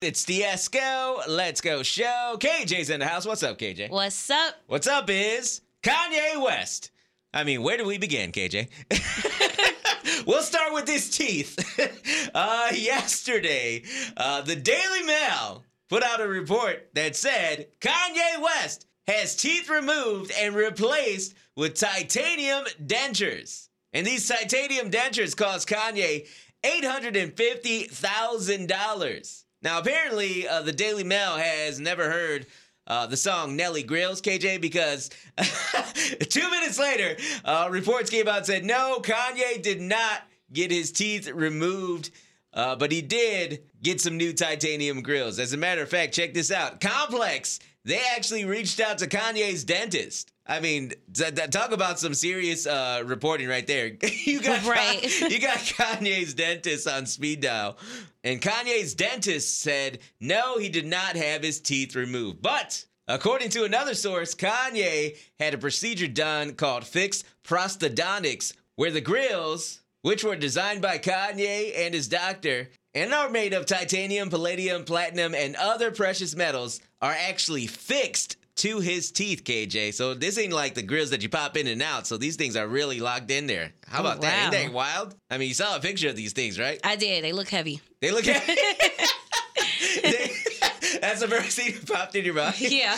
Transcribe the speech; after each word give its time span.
It's 0.00 0.24
the 0.26 0.42
Esko 0.42 1.26
Let's 1.26 1.60
Go 1.60 1.82
show. 1.82 2.36
KJ's 2.38 2.88
in 2.88 3.00
the 3.00 3.06
house. 3.06 3.26
What's 3.26 3.42
up, 3.42 3.58
KJ? 3.58 3.90
What's 3.90 4.30
up? 4.30 4.54
What's 4.68 4.86
up 4.86 5.10
is 5.10 5.60
Kanye 5.82 6.40
West. 6.40 6.92
I 7.34 7.42
mean, 7.42 7.64
where 7.64 7.76
do 7.76 7.84
we 7.84 7.98
begin, 7.98 8.30
KJ? 8.30 8.68
we'll 10.26 10.42
start 10.42 10.72
with 10.72 10.86
his 10.86 11.10
teeth. 11.10 11.58
uh, 12.32 12.68
yesterday, 12.74 13.82
uh, 14.16 14.42
the 14.42 14.54
Daily 14.54 15.02
Mail 15.02 15.64
put 15.88 16.04
out 16.04 16.20
a 16.20 16.28
report 16.28 16.90
that 16.94 17.16
said 17.16 17.66
Kanye 17.80 18.40
West 18.40 18.86
has 19.08 19.34
teeth 19.34 19.68
removed 19.68 20.30
and 20.38 20.54
replaced 20.54 21.34
with 21.56 21.74
titanium 21.74 22.66
dentures. 22.80 23.68
And 23.92 24.06
these 24.06 24.28
titanium 24.28 24.92
dentures 24.92 25.36
cost 25.36 25.68
Kanye 25.68 26.28
$850,000. 26.62 29.44
Now, 29.62 29.78
apparently, 29.80 30.46
uh, 30.46 30.62
the 30.62 30.72
Daily 30.72 31.04
Mail 31.04 31.36
has 31.36 31.80
never 31.80 32.10
heard 32.10 32.46
uh, 32.86 33.06
the 33.06 33.16
song 33.16 33.56
Nelly 33.56 33.82
Grillz, 33.82 34.22
KJ, 34.22 34.60
because 34.60 35.10
two 36.28 36.50
minutes 36.50 36.78
later, 36.78 37.16
uh, 37.44 37.68
reports 37.70 38.08
came 38.08 38.28
out 38.28 38.38
and 38.38 38.46
said, 38.46 38.64
no, 38.64 39.00
Kanye 39.02 39.60
did 39.60 39.80
not 39.80 40.22
get 40.52 40.70
his 40.70 40.92
teeth 40.92 41.28
removed. 41.28 42.10
Uh, 42.58 42.74
but 42.74 42.90
he 42.90 43.00
did 43.00 43.62
get 43.80 44.00
some 44.00 44.16
new 44.16 44.32
titanium 44.32 45.00
grills. 45.00 45.38
As 45.38 45.52
a 45.52 45.56
matter 45.56 45.80
of 45.80 45.88
fact, 45.88 46.12
check 46.12 46.34
this 46.34 46.50
out. 46.50 46.80
Complex, 46.80 47.60
they 47.84 48.00
actually 48.16 48.44
reached 48.44 48.80
out 48.80 48.98
to 48.98 49.06
Kanye's 49.06 49.62
dentist. 49.62 50.32
I 50.44 50.58
mean, 50.58 50.92
th- 51.14 51.36
th- 51.36 51.50
talk 51.50 51.70
about 51.70 52.00
some 52.00 52.14
serious 52.14 52.66
uh, 52.66 53.02
reporting 53.06 53.46
right 53.48 53.64
there. 53.64 53.92
you 54.24 54.40
got 54.40 54.66
Right. 54.66 55.04
you 55.30 55.40
got 55.40 55.58
Kanye's 55.58 56.34
dentist 56.34 56.88
on 56.88 57.06
speed 57.06 57.42
dial, 57.42 57.78
and 58.24 58.42
Kanye's 58.42 58.94
dentist 58.94 59.60
said 59.60 60.00
no, 60.20 60.58
he 60.58 60.68
did 60.68 60.86
not 60.86 61.14
have 61.14 61.44
his 61.44 61.60
teeth 61.60 61.94
removed. 61.94 62.42
But 62.42 62.84
according 63.06 63.50
to 63.50 63.62
another 63.64 63.94
source, 63.94 64.34
Kanye 64.34 65.16
had 65.38 65.54
a 65.54 65.58
procedure 65.58 66.08
done 66.08 66.54
called 66.54 66.84
fixed 66.84 67.24
prosthodontics, 67.44 68.52
where 68.74 68.90
the 68.90 69.00
grills, 69.00 69.80
which 70.02 70.24
were 70.24 70.36
designed 70.36 70.80
by 70.82 70.98
Kanye 70.98 71.72
and 71.76 71.94
his 71.94 72.08
doctor, 72.08 72.68
and 72.94 73.12
are 73.12 73.28
made 73.30 73.52
of 73.52 73.66
titanium, 73.66 74.30
palladium, 74.30 74.84
platinum, 74.84 75.34
and 75.34 75.54
other 75.56 75.90
precious 75.90 76.34
metals, 76.34 76.80
are 77.02 77.12
actually 77.18 77.66
fixed 77.66 78.36
to 78.56 78.80
his 78.80 79.12
teeth, 79.12 79.44
KJ. 79.44 79.94
So 79.94 80.14
this 80.14 80.36
ain't 80.36 80.52
like 80.52 80.74
the 80.74 80.82
grills 80.82 81.10
that 81.10 81.22
you 81.22 81.28
pop 81.28 81.56
in 81.56 81.68
and 81.68 81.80
out. 81.80 82.08
So 82.08 82.16
these 82.16 82.34
things 82.34 82.56
are 82.56 82.66
really 82.66 82.98
locked 82.98 83.30
in 83.30 83.46
there. 83.46 83.72
How 83.86 83.98
Oh, 83.98 84.00
about 84.00 84.20
that? 84.22 84.52
Ain't 84.54 84.64
that 84.66 84.72
wild? 84.72 85.14
I 85.30 85.38
mean, 85.38 85.46
you 85.48 85.54
saw 85.54 85.76
a 85.76 85.80
picture 85.80 86.08
of 86.08 86.16
these 86.16 86.32
things, 86.32 86.58
right? 86.58 86.80
I 86.82 86.96
did. 86.96 87.22
They 87.22 87.32
look 87.32 87.48
heavy. 87.48 87.80
They 88.00 88.10
look 88.10 88.24
They- 88.26 88.34
That's 91.08 91.20
the 91.20 91.28
first 91.28 91.56
thing 91.58 91.72
that 91.74 91.86
popped 91.86 92.14
in 92.16 92.24
your 92.24 92.34
mind. 92.34 92.54
Yeah. 92.60 92.96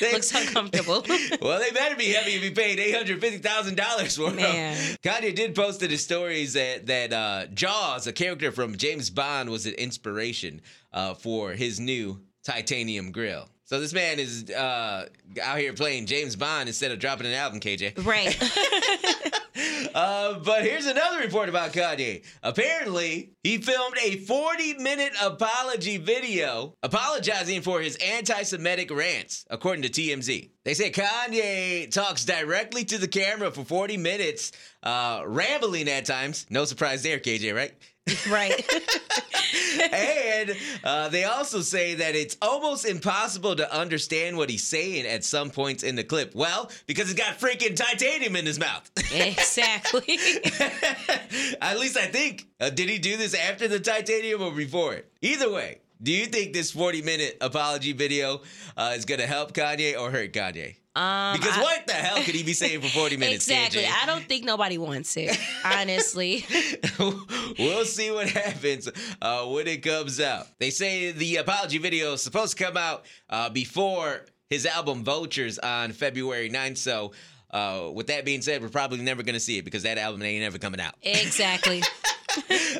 They- 0.00 0.12
Looks 0.12 0.34
uncomfortable. 0.34 1.04
well, 1.42 1.60
they 1.60 1.70
better 1.70 1.94
be 1.96 2.06
heavy 2.06 2.32
if 2.32 2.42
you 2.42 2.52
paid 2.52 2.78
eight 2.80 2.94
hundred 2.94 3.20
fifty 3.20 3.38
thousand 3.38 3.76
dollars 3.76 4.16
for 4.16 4.30
them. 4.30 4.36
Man. 4.36 4.76
Kanye 5.02 5.34
did 5.34 5.54
post 5.54 5.82
in 5.82 5.90
his 5.90 6.02
stories 6.02 6.54
that 6.54 6.86
that 6.86 7.12
uh, 7.12 7.46
Jaws, 7.52 8.06
a 8.06 8.12
character 8.12 8.50
from 8.52 8.76
James 8.76 9.10
Bond, 9.10 9.50
was 9.50 9.66
an 9.66 9.74
inspiration 9.74 10.62
uh, 10.92 11.14
for 11.14 11.52
his 11.52 11.78
new 11.78 12.20
titanium 12.42 13.12
grill. 13.12 13.48
So 13.64 13.78
this 13.78 13.92
man 13.92 14.18
is 14.18 14.50
uh, 14.50 15.06
out 15.42 15.58
here 15.58 15.72
playing 15.74 16.06
James 16.06 16.34
Bond 16.34 16.68
instead 16.68 16.90
of 16.90 16.98
dropping 16.98 17.26
an 17.26 17.34
album, 17.34 17.60
KJ. 17.60 18.04
right. 18.04 19.36
Uh, 20.00 20.38
but 20.38 20.62
here's 20.62 20.86
another 20.86 21.18
report 21.18 21.50
about 21.50 21.74
Kanye. 21.74 22.24
Apparently, 22.42 23.32
he 23.44 23.58
filmed 23.58 23.96
a 24.02 24.16
40 24.16 24.78
minute 24.78 25.12
apology 25.22 25.98
video 25.98 26.74
apologizing 26.82 27.60
for 27.60 27.82
his 27.82 27.96
anti 27.96 28.42
Semitic 28.44 28.90
rants, 28.90 29.44
according 29.50 29.82
to 29.82 29.90
TMZ. 29.90 30.52
They 30.64 30.72
say 30.72 30.90
Kanye 30.90 31.90
talks 31.90 32.24
directly 32.24 32.82
to 32.86 32.96
the 32.96 33.08
camera 33.08 33.50
for 33.50 33.62
40 33.62 33.98
minutes, 33.98 34.52
uh, 34.82 35.22
rambling 35.26 35.86
at 35.90 36.06
times. 36.06 36.46
No 36.48 36.64
surprise 36.64 37.02
there, 37.02 37.18
KJ, 37.18 37.54
right? 37.54 37.74
Right. 38.28 38.64
and 39.92 40.56
uh, 40.84 41.08
they 41.08 41.24
also 41.24 41.60
say 41.60 41.94
that 41.94 42.14
it's 42.14 42.36
almost 42.42 42.84
impossible 42.84 43.56
to 43.56 43.74
understand 43.74 44.36
what 44.36 44.50
he's 44.50 44.66
saying 44.66 45.06
at 45.06 45.24
some 45.24 45.50
points 45.50 45.82
in 45.82 45.96
the 45.96 46.04
clip. 46.04 46.34
Well, 46.34 46.70
because 46.86 47.06
he's 47.06 47.14
got 47.14 47.38
freaking 47.38 47.76
titanium 47.76 48.36
in 48.36 48.46
his 48.46 48.58
mouth. 48.58 48.90
exactly. 49.12 50.18
At 51.60 51.78
least 51.78 51.96
I 51.96 52.06
think. 52.06 52.48
Uh, 52.60 52.70
did 52.70 52.88
he 52.88 52.98
do 52.98 53.16
this 53.16 53.34
after 53.34 53.68
the 53.68 53.80
titanium 53.80 54.42
or 54.42 54.52
before 54.52 54.94
it? 54.94 55.10
Either 55.22 55.50
way, 55.50 55.80
do 56.02 56.12
you 56.12 56.26
think 56.26 56.52
this 56.52 56.70
40 56.70 57.02
minute 57.02 57.36
apology 57.40 57.92
video 57.92 58.40
uh, 58.76 58.94
is 58.96 59.04
going 59.04 59.20
to 59.20 59.26
help 59.26 59.52
Kanye 59.52 59.98
or 59.98 60.10
hurt 60.10 60.32
Kanye? 60.32 60.76
Um, 60.96 61.34
Because 61.38 61.56
I- 61.56 61.62
what 61.62 61.86
the 61.86 61.92
hell 61.92 62.22
could 62.24 62.34
he 62.34 62.42
be 62.42 62.52
saying 62.52 62.80
for 62.80 62.88
40 62.88 63.16
minutes, 63.16 63.46
Exactly. 63.48 63.82
KJ? 63.82 64.02
I 64.02 64.06
don't 64.06 64.24
think 64.24 64.44
nobody 64.44 64.76
wants 64.78 65.16
it. 65.16 65.38
Honestly. 65.64 66.44
we'll 67.58 67.84
see 67.84 68.10
what 68.10 68.28
happens 68.28 68.88
uh, 69.22 69.44
when 69.46 69.66
it 69.68 69.82
comes 69.82 70.20
out. 70.20 70.46
They 70.58 70.70
say 70.70 71.12
the 71.12 71.36
apology 71.36 71.78
video 71.78 72.14
is 72.14 72.22
supposed 72.22 72.56
to 72.58 72.64
come 72.64 72.76
out 72.76 73.06
uh, 73.28 73.50
before 73.50 74.26
his 74.48 74.66
album 74.66 75.04
Vultures 75.04 75.58
on 75.60 75.92
February 75.92 76.50
9th. 76.50 76.78
So, 76.78 77.12
uh, 77.52 77.90
with 77.92 78.08
that 78.08 78.24
being 78.24 78.42
said, 78.42 78.60
we're 78.62 78.68
probably 78.68 78.98
never 78.98 79.22
going 79.22 79.34
to 79.34 79.40
see 79.40 79.58
it 79.58 79.64
because 79.64 79.84
that 79.84 79.96
album 79.98 80.22
ain't 80.22 80.44
ever 80.44 80.58
coming 80.58 80.80
out. 80.80 80.94
Exactly. 81.02 81.82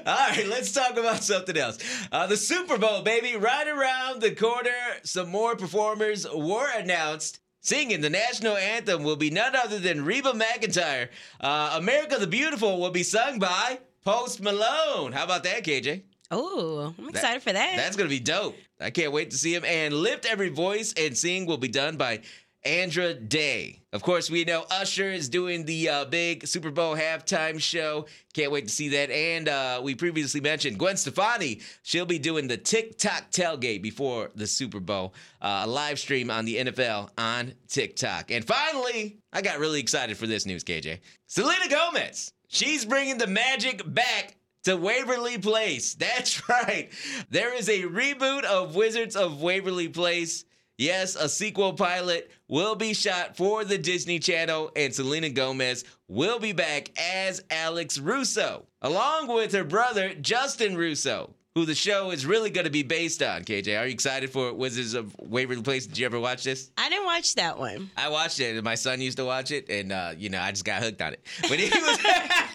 All 0.07 0.15
right, 0.31 0.47
let's 0.49 0.73
talk 0.73 0.97
about 0.97 1.23
something 1.25 1.57
else. 1.57 1.79
Uh, 2.13 2.27
the 2.29 2.37
Super 2.37 2.79
Bowl, 2.79 3.03
baby, 3.03 3.37
right 3.37 3.67
around 3.67 4.21
the 4.23 4.33
corner. 4.35 4.71
Some 5.03 5.29
more 5.29 5.57
performers 5.57 6.25
were 6.33 6.69
announced. 6.77 7.41
Singing 7.63 8.01
the 8.01 8.11
national 8.11 8.57
anthem 8.57 9.03
will 9.05 9.17
be 9.17 9.31
none 9.31 9.55
other 9.55 9.79
than 9.79 10.05
Reba 10.05 10.33
McEntire. 10.33 11.09
Uh, 11.41 11.75
America 11.75 12.17
the 12.19 12.27
Beautiful 12.27 12.81
will 12.81 12.91
be 12.91 13.03
sung 13.03 13.39
by 13.39 13.79
Post 14.03 14.41
Malone. 14.41 15.13
How 15.13 15.25
about 15.25 15.45
that, 15.45 15.63
KJ? 15.65 16.03
Oh, 16.31 16.95
I'm 16.97 17.09
excited 17.09 17.43
for 17.43 17.53
that. 17.53 17.77
That's 17.77 17.97
going 17.97 18.09
to 18.09 18.15
be 18.15 18.21
dope. 18.21 18.57
I 18.81 18.91
can't 18.91 19.13
wait 19.13 19.31
to 19.33 19.37
see 19.37 19.55
him. 19.55 19.65
And 19.65 19.93
Lift 19.93 20.25
Every 20.25 20.49
Voice 20.49 20.95
and 20.97 21.17
Sing 21.17 21.45
will 21.45 21.59
be 21.59 21.69
done 21.69 21.97
by 21.97 22.21
Andra 22.65 23.15
Day. 23.15 23.81
Of 23.93 24.03
course, 24.03 24.31
we 24.31 24.45
know 24.45 24.65
Usher 24.71 25.11
is 25.11 25.29
doing 25.29 25.65
the 25.65 25.89
uh, 25.89 26.05
big 26.05 26.47
Super 26.47 26.71
Bowl 26.71 26.95
halftime 26.95 27.61
show. 27.61 28.07
Can't 28.35 28.53
wait 28.53 28.69
to 28.69 28.73
see 28.73 28.91
that. 28.91 29.11
And 29.11 29.49
uh, 29.49 29.81
we 29.83 29.95
previously 29.95 30.41
mentioned 30.41 30.79
Gwen 30.79 30.97
Stefani. 30.97 31.61
She'll 31.83 32.07
be 32.07 32.19
doing 32.19 32.49
the 32.49 32.57
TikTok 32.57 33.31
tailgate 33.31 33.83
before 33.83 34.31
the 34.35 34.47
Super 34.47 34.81
Bowl, 34.81 35.15
uh, 35.41 35.63
a 35.65 35.67
live 35.67 35.99
stream 35.99 36.31
on 36.31 36.45
the 36.45 36.57
NFL 36.57 37.11
on 37.17 37.55
TikTok. 37.69 38.31
And 38.31 38.45
finally, 38.45 39.19
I 39.33 39.43
got 39.43 39.59
really 39.59 39.81
excited 39.81 40.17
for 40.17 40.27
this 40.27 40.47
news, 40.47 40.63
KJ. 40.63 41.01
Selena 41.27 41.69
Gomez. 41.69 42.33
She's 42.49 42.85
bringing 42.85 43.17
the 43.17 43.27
magic 43.27 43.83
back 43.87 44.37
to 44.65 44.77
Waverly 44.77 45.39
Place. 45.39 45.95
That's 45.99 46.49
right. 46.49 46.91
There 47.31 47.55
is 47.55 47.69
a 47.69 47.83
reboot 47.83 48.45
of 48.45 48.75
Wizards 48.75 49.17
of 49.17 49.41
Waverly 49.41 49.89
Place. 49.89 50.45
Yes, 50.81 51.15
a 51.15 51.29
sequel 51.29 51.75
pilot 51.75 52.31
will 52.49 52.75
be 52.75 52.95
shot 52.95 53.37
for 53.37 53.67
the 53.67 53.77
Disney 53.77 54.19
Channel, 54.19 54.73
and 54.75 54.95
Selena 54.95 55.29
Gomez 55.29 55.85
will 56.09 56.39
be 56.39 56.53
back 56.53 56.91
as 56.99 57.45
Alex 57.51 57.99
Russo, 57.99 58.65
along 58.81 59.27
with 59.27 59.53
her 59.53 59.63
brother 59.63 60.15
Justin 60.15 60.79
Russo, 60.79 61.35
who 61.55 61.67
the 61.67 61.75
show 61.75 62.13
is 62.13 62.25
really 62.25 62.49
going 62.49 62.65
to 62.65 62.71
be 62.71 62.83
based 62.83 63.23
on. 63.23 63.45
KJ, 63.45 63.79
are 63.79 63.85
you 63.85 63.93
excited 63.93 64.31
for 64.31 64.55
Wizards 64.55 64.95
of 64.95 65.15
Waverly 65.19 65.61
Place? 65.61 65.87
Did 65.87 65.99
you 65.99 66.07
ever 66.07 66.19
watch 66.19 66.45
this? 66.45 66.71
I 66.79 66.89
didn't 66.89 67.05
watch 67.05 67.35
that 67.35 67.59
one. 67.59 67.91
I 67.95 68.09
watched 68.09 68.41
it, 68.41 68.55
and 68.57 68.65
my 68.65 68.77
son 68.77 69.03
used 69.03 69.19
to 69.19 69.27
watch 69.27 69.51
it, 69.51 69.69
and 69.69 69.93
uh, 69.93 70.15
you 70.17 70.31
know, 70.31 70.41
I 70.41 70.51
just 70.51 70.65
got 70.65 70.83
hooked 70.83 71.03
on 71.03 71.13
it. 71.13 71.27
But 71.43 71.59
he 71.59 71.69
was. 71.79 71.99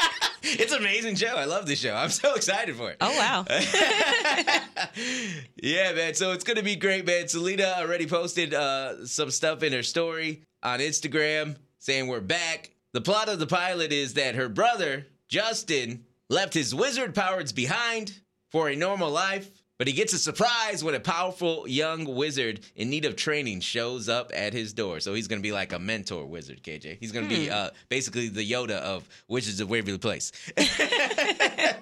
it's 0.47 0.71
an 0.71 0.79
amazing 0.79 1.15
show. 1.15 1.33
I 1.35 1.45
love 1.45 1.65
this 1.65 1.79
show. 1.79 1.95
I'm 1.95 2.11
so 2.11 2.35
excited 2.35 2.75
for 2.75 2.91
it. 2.91 2.97
Oh 3.01 3.17
wow. 3.17 3.45
yeah, 5.63 5.91
man. 5.93 6.13
So 6.13 6.33
it's 6.33 6.43
gonna 6.43 6.61
be 6.61 6.75
great, 6.75 7.07
man. 7.07 7.27
Selena 7.27 7.73
already 7.79 8.05
posted 8.05 8.53
uh, 8.53 9.07
some 9.07 9.31
stuff 9.31 9.63
in 9.63 9.73
her 9.73 9.81
story 9.81 10.43
on 10.61 10.79
Instagram 10.79 11.55
saying 11.79 12.05
we're 12.05 12.21
back. 12.21 12.69
The 12.93 13.01
plot 13.01 13.27
of 13.27 13.39
the 13.39 13.47
pilot 13.47 13.91
is 13.91 14.13
that 14.13 14.35
her 14.35 14.47
brother 14.47 15.07
Justin 15.27 16.05
left 16.29 16.53
his 16.53 16.75
wizard 16.75 17.15
powers 17.15 17.51
behind 17.51 18.19
for 18.51 18.69
a 18.69 18.75
normal 18.75 19.09
life, 19.09 19.49
but 19.77 19.87
he 19.87 19.93
gets 19.93 20.13
a 20.13 20.19
surprise 20.19 20.83
when 20.83 20.95
a 20.95 20.99
powerful 20.99 21.67
young 21.67 22.05
wizard 22.05 22.61
in 22.75 22.89
need 22.89 23.05
of 23.05 23.15
training 23.15 23.59
shows 23.59 24.09
up 24.09 24.31
at 24.33 24.53
his 24.53 24.73
door. 24.73 24.99
So 24.99 25.13
he's 25.13 25.27
gonna 25.27 25.41
be 25.41 25.51
like 25.51 25.73
a 25.73 25.79
mentor 25.79 26.25
wizard, 26.25 26.63
KJ. 26.63 26.97
He's 26.99 27.11
gonna 27.11 27.27
be 27.27 27.49
uh, 27.49 27.69
basically 27.89 28.29
the 28.29 28.49
Yoda 28.49 28.77
of 28.79 29.07
Wizards 29.27 29.59
of 29.59 29.69
Waverly 29.69 29.97
Place. 29.97 30.31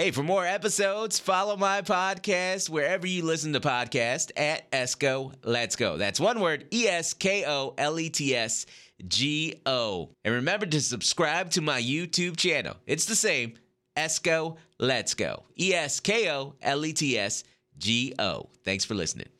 Hey, 0.00 0.12
for 0.12 0.22
more 0.22 0.46
episodes, 0.46 1.18
follow 1.18 1.58
my 1.58 1.82
podcast 1.82 2.70
wherever 2.70 3.06
you 3.06 3.22
listen 3.22 3.52
to 3.52 3.60
podcasts 3.60 4.30
at 4.34 4.70
Esko 4.70 5.34
Let's 5.44 5.76
Go. 5.76 5.98
That's 5.98 6.18
one 6.18 6.40
word, 6.40 6.64
E 6.72 6.88
S 6.88 7.12
K 7.12 7.44
O 7.46 7.74
L 7.76 8.00
E 8.00 8.08
T 8.08 8.34
S 8.34 8.64
G 9.06 9.60
O. 9.66 10.08
And 10.24 10.36
remember 10.36 10.64
to 10.64 10.80
subscribe 10.80 11.50
to 11.50 11.60
my 11.60 11.82
YouTube 11.82 12.38
channel. 12.38 12.76
It's 12.86 13.04
the 13.04 13.14
same, 13.14 13.56
Esko 14.00 14.56
Let's 14.78 15.14
Go. 15.14 15.44
E 15.58 15.74
S 15.74 16.00
K 16.00 16.30
O 16.30 16.54
L 16.62 16.84
E 16.84 16.92
T 16.92 17.18
S 17.18 17.44
G 17.78 18.14
O. 18.18 18.48
Thanks 18.64 18.84
for 18.84 18.94
listening. 18.94 19.30